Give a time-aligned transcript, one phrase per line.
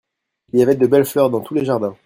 [0.51, 1.95] Il y avait de belles fleurs dans tous les jardins.